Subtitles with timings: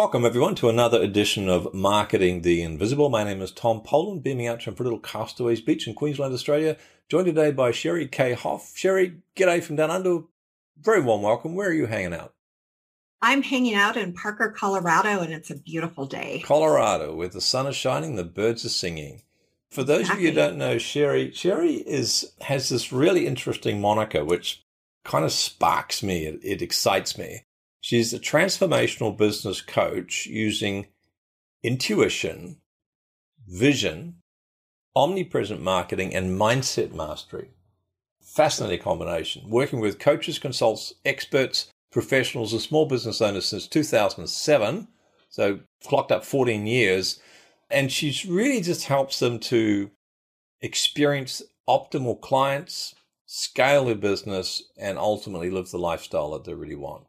[0.00, 3.10] Welcome, everyone, to another edition of Marketing the Invisible.
[3.10, 6.78] My name is Tom Poland, beaming out from Pretty little Castaways Beach in Queensland, Australia.
[7.10, 8.72] Joined today by Sheri Kaye Hoff.
[8.74, 10.20] Sheri, g'day from down under.
[10.80, 11.54] Very warm welcome.
[11.54, 12.32] Where are you hanging out?
[13.20, 16.42] I'm hanging out in Parker, Colorado, and it's a beautiful day.
[16.46, 19.20] Colorado, where the sun is shining, the birds are singing.
[19.70, 20.28] For those exactly.
[20.28, 24.64] of you who don't know Sheri, Sheri is has this really interesting moniker, which
[25.04, 26.24] kind of sparks me.
[26.24, 27.42] It, it excites me.
[27.80, 30.86] She's a transformational business coach using
[31.62, 32.56] intuition,
[33.48, 34.16] vision,
[34.94, 37.50] omnipresent marketing, and mindset mastery.
[38.22, 39.48] Fascinating combination.
[39.48, 44.88] Working with coaches, consultants, experts, professionals, and small business owners since 2007.
[45.30, 47.20] So clocked up 14 years.
[47.70, 49.90] And she really just helps them to
[50.60, 52.94] experience optimal clients,
[53.26, 57.04] scale their business, and ultimately live the lifestyle that they really want.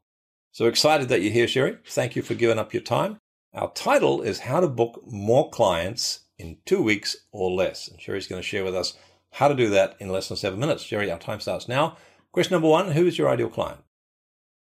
[0.54, 1.78] So excited that you're here, Sheri.
[1.86, 3.18] Thank you for giving up your time.
[3.54, 7.88] Our title is How to Book More Clients in Two Weeks or Less.
[7.88, 8.98] And Sheri's going to share with us
[9.32, 10.84] how to do that in less than seven minutes.
[10.84, 11.96] Sheri, our time starts now.
[12.34, 13.80] Question number one Who is your ideal client?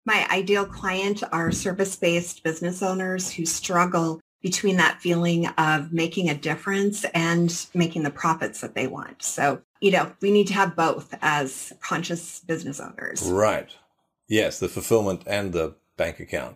[0.05, 6.29] My ideal client are service based business owners who struggle between that feeling of making
[6.29, 9.21] a difference and making the profits that they want.
[9.23, 13.23] So, you know, we need to have both as conscious business owners.
[13.23, 13.69] Right.
[14.29, 16.55] Yes, the fulfillment and the bank account.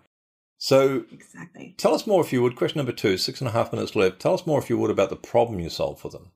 [0.57, 1.75] So, exactly.
[1.77, 2.55] Tell us more, if you would.
[2.55, 4.21] Question number two, six and a half minutes left.
[4.21, 6.31] Tell us more, if you would, about the problem you solve for them.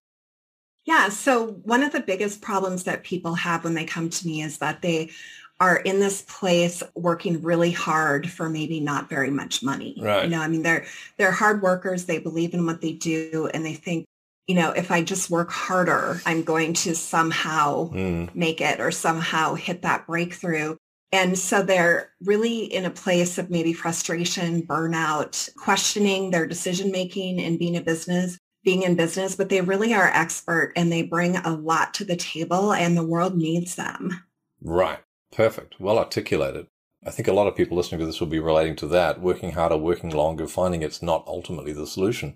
[0.84, 1.08] Yeah.
[1.08, 4.58] So, one of the biggest problems that people have when they come to me is
[4.58, 5.12] that they
[5.60, 9.96] are in this place working really hard for maybe not very much money.
[10.00, 10.26] Right.
[10.26, 10.86] You know, I mean, they're
[11.18, 12.06] they're hard workers.
[12.06, 14.06] They believe in what they do, and they think,
[14.48, 18.34] you know, if I just work harder, I'm going to somehow mm.
[18.36, 20.76] make it or somehow hit that breakthrough.
[21.12, 27.40] And so they're really in a place of maybe frustration, burnout, questioning their decision making
[27.40, 31.38] and being a business, being in business, but they really are expert and they bring
[31.38, 34.24] a lot to the table and the world needs them.
[34.62, 35.00] Right.
[35.32, 35.80] Perfect.
[35.80, 36.68] Well articulated.
[37.06, 39.52] I think a lot of people listening to this will be relating to that, working
[39.52, 42.36] harder, working longer, finding it's not ultimately the solution.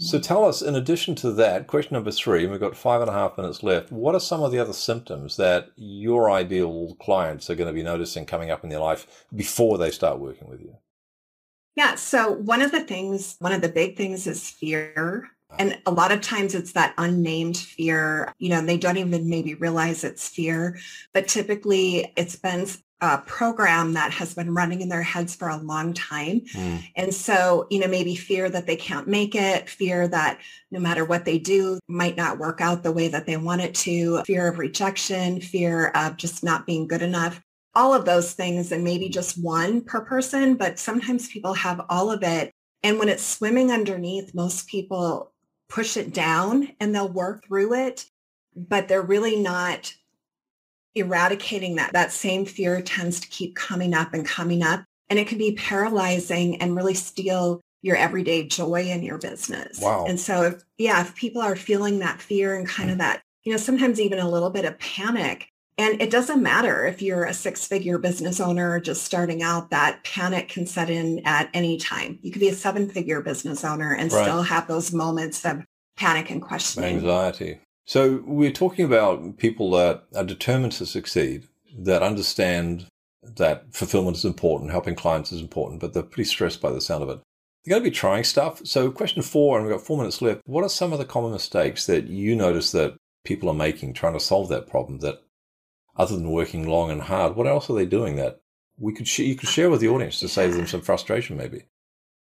[0.00, 3.10] So tell us, in addition to that, question number three, and we've got five and
[3.10, 7.50] a half minutes left, what are some of the other symptoms that your ideal clients
[7.50, 10.60] are going to be noticing coming up in their life before they start working with
[10.60, 10.76] you?
[11.74, 15.28] Yeah, so one of the things, one of the big things is fear.
[15.50, 15.56] Uh-huh.
[15.58, 19.54] And a lot of times it's that unnamed fear, you know, they don't even maybe
[19.54, 20.78] realize it's fear,
[21.12, 22.66] but typically it's been
[23.00, 26.40] a program that has been running in their heads for a long time.
[26.52, 26.82] Mm.
[26.96, 31.04] And so, you know, maybe fear that they can't make it, fear that no matter
[31.04, 34.48] what they do might not work out the way that they want it to, fear
[34.48, 37.40] of rejection, fear of just not being good enough.
[37.74, 42.10] All of those things and maybe just one per person, but sometimes people have all
[42.10, 42.52] of it.
[42.82, 45.32] And when it's swimming underneath, most people
[45.68, 48.06] push it down and they'll work through it,
[48.56, 49.94] but they're really not
[50.94, 51.92] eradicating that.
[51.92, 54.84] That same fear tends to keep coming up and coming up.
[55.10, 59.80] And it can be paralyzing and really steal your everyday joy in your business.
[59.80, 60.04] Wow.
[60.06, 63.00] And so, if, yeah, if people are feeling that fear and kind of mm.
[63.00, 65.48] that, you know, sometimes even a little bit of panic,
[65.78, 70.02] and it doesn't matter if you're a six-figure business owner or just starting out, that
[70.02, 72.18] panic can set in at any time.
[72.20, 74.22] You could be a seven-figure business owner and right.
[74.24, 75.64] still have those moments of
[75.96, 76.96] panic and questioning.
[76.96, 77.60] Anxiety.
[77.88, 82.84] So we're talking about people that are determined to succeed, that understand
[83.22, 87.02] that fulfillment is important, helping clients is important, but they're pretty stressed by the sound
[87.02, 87.22] of it.
[87.64, 88.60] They're going to be trying stuff.
[88.66, 90.42] So question four, and we've got four minutes left.
[90.44, 92.94] What are some of the common mistakes that you notice that
[93.24, 95.22] people are making trying to solve that problem that
[95.96, 98.42] other than working long and hard, what else are they doing that
[98.76, 101.62] we could sh- you could share with the audience to save them some frustration maybe?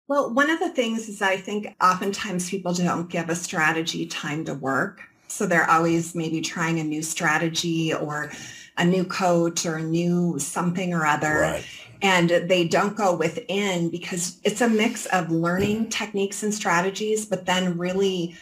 [0.08, 4.46] Well, one of the things is I think oftentimes people don't give a strategy time
[4.46, 5.02] to work.
[5.35, 8.31] So they're always maybe trying a new strategy or
[8.77, 11.42] a new coach or a new something or other.
[11.42, 11.65] Right.
[12.01, 17.45] And they don't go within because it's a mix of learning techniques and strategies, but
[17.45, 18.36] then really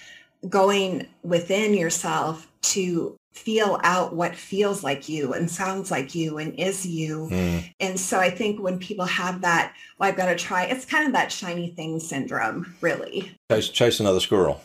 [0.47, 6.53] going within yourself to feel out what feels like you and sounds like you and
[6.59, 7.27] is you.
[7.31, 7.73] Mm.
[7.79, 11.07] And so I think when people have that, well, I've got to try, it's kind
[11.07, 13.31] of that shiny thing syndrome, really.
[13.51, 14.61] Chase, chase another squirrel.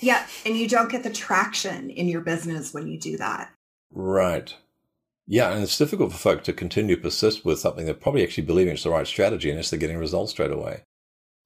[0.00, 0.26] Yeah.
[0.44, 3.52] And you don't get the traction in your business when you do that.
[3.90, 4.54] Right.
[5.26, 5.52] Yeah.
[5.52, 8.74] And it's difficult for folk to continue to persist with something they're probably actually believing
[8.74, 10.82] it's the right strategy unless they're getting results straight away.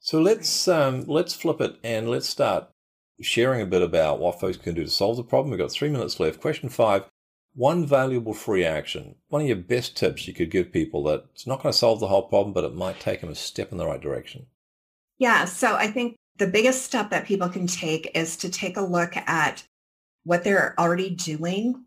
[0.01, 2.71] So let's um, let's flip it and let's start
[3.21, 5.51] sharing a bit about what folks can do to solve the problem.
[5.51, 6.41] We've got three minutes left.
[6.41, 7.05] Question five
[7.55, 9.17] one valuable free action.
[9.29, 11.99] One of your best tips you could give people that it's not going to solve
[11.99, 14.47] the whole problem, but it might take them a step in the right direction.
[15.19, 15.45] Yeah.
[15.45, 19.17] So I think the biggest step that people can take is to take a look
[19.17, 19.63] at
[20.25, 21.85] what they're already doing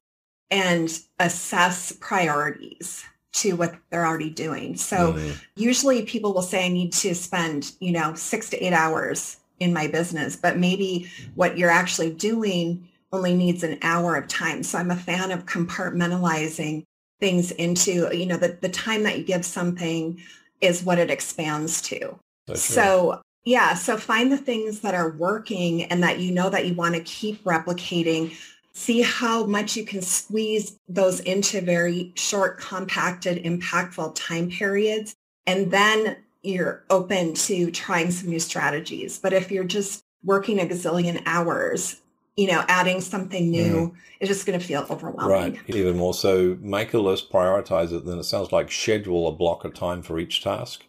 [0.50, 4.76] and assess priorities to what they're already doing.
[4.76, 5.42] So mm.
[5.56, 9.74] usually people will say I need to spend, you know, 6 to 8 hours in
[9.74, 14.64] my business, but maybe what you're actually doing only needs an hour of time.
[14.64, 16.84] So I'm a fan of compartmentalizing
[17.20, 20.20] things into, you know, the, the time that you give something
[20.60, 22.20] is what it expands to.
[22.56, 26.74] so yeah, so find the things that are working and that you know that you
[26.74, 28.36] want to keep replicating.
[28.74, 35.16] See how much you can squeeze those into very short, compacted, impactful time periods.
[35.48, 39.18] And then you're open to trying some new strategies.
[39.18, 41.98] But if you're just working a gazillion hours,
[42.38, 43.96] you know, adding something new mm.
[44.20, 45.54] is just going to feel overwhelming.
[45.54, 45.60] Right.
[45.68, 48.06] Even more so, make a list, prioritize it.
[48.06, 50.84] Then it sounds like schedule a block of time for each task.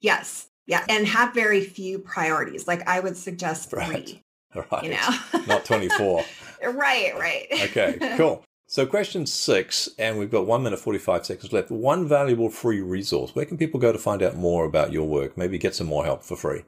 [0.00, 0.49] Yes.
[0.70, 0.84] Yeah.
[0.88, 2.68] And have very few priorities.
[2.68, 3.80] Like I would suggest three.
[3.80, 4.22] Right.
[4.52, 4.82] Right.
[4.82, 6.24] You know, not 24.
[6.72, 7.16] right.
[7.16, 7.46] Right.
[7.52, 8.16] okay.
[8.16, 8.44] Cool.
[8.66, 11.70] So question six, and we've got one minute 45 seconds left.
[11.70, 13.32] One valuable free resource.
[13.32, 15.36] Where can people go to find out more about your work?
[15.36, 16.64] Maybe get some more help for free.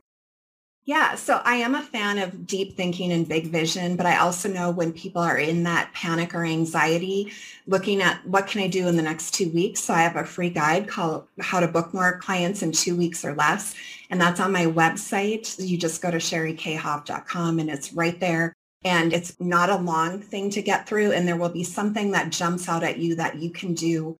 [0.84, 4.49] Yeah, so I am a fan of deep thinking and big vision, but I also
[4.49, 7.32] know when people are in that panic or anxiety,
[7.69, 9.79] looking at what can I do in the next two weeks.
[9.81, 13.25] So I have a free guide called How to Book More Clients in Two Weeks
[13.25, 13.76] or Less.
[14.11, 15.55] And that's on my website.
[15.64, 18.52] You just go to sherikayehoff.com and it's right there.
[18.84, 21.12] And it's not a long thing to get through.
[21.12, 24.17] And there will be something that jumps out at you that you can do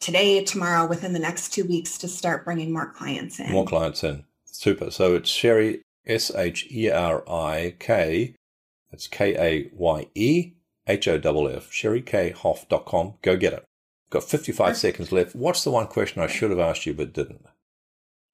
[0.00, 3.52] today, tomorrow, within the next two weeks to start bringing more clients in.
[3.52, 4.24] More clients in.
[4.46, 4.90] Super.
[4.90, 7.84] So it's Sheri, S-H-E-R-I-K,
[8.90, 10.52] that's K-A-Y-E,
[10.86, 13.14] H-O-F-F, sherikayehoff.com.
[13.22, 13.64] Go get it.
[14.10, 15.34] Got 55 seconds left.
[15.34, 17.44] What's the one question I should have asked you but didn't?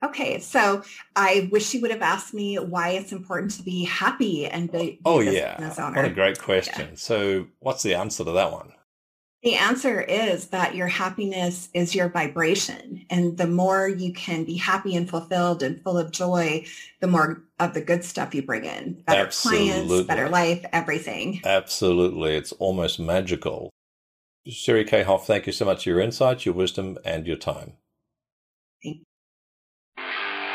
[0.04, 0.82] Okay, so
[1.14, 4.78] I wish you would have asked me why it's important to be happy and be.
[4.78, 6.88] be oh yeah, what a great question.
[6.90, 6.96] Yeah.
[6.96, 8.72] So, what's the answer to that one?
[9.42, 14.56] The answer is that your happiness is your vibration, and the more you can be
[14.56, 16.64] happy and fulfilled and full of joy,
[17.00, 19.02] the more of the good stuff you bring in.
[19.04, 19.68] Better Absolutely.
[19.68, 21.40] clients, better life, everything.
[21.44, 23.70] Absolutely, it's almost magical.
[24.48, 27.72] Sheri Kaye Hoff, thank you so much for your insights, your wisdom, and your time.